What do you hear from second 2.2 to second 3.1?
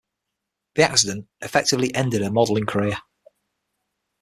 her modeling career.